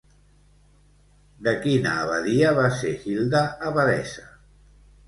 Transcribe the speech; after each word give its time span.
De 1.49 1.53
quina 1.67 1.93
abadia 2.07 2.55
va 2.63 2.67
ser 2.81 2.95
Hilda 3.05 3.45
abadessa? 3.71 4.31